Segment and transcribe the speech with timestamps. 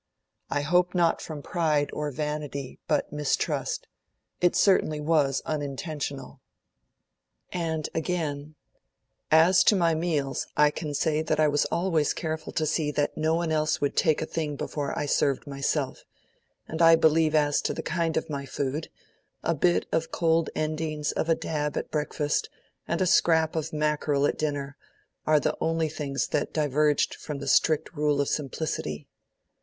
[0.49, 3.85] I hope not from pride or vanity, but mistrust;
[4.39, 6.41] it certainly was unintentional.'
[7.53, 8.55] And again,
[9.29, 13.15] 'As to my meals, I can say that I was always careful to see that
[13.15, 16.03] no one else would take a thing before I served myself;
[16.67, 18.89] and I believe as to the kind of my food,
[19.43, 22.49] a bit of cold endings of a dab at breakfast,
[22.87, 24.77] and a scrap of mackerel at dinner,
[25.27, 29.07] are the only things that diverged from the strict rule of simplicity.'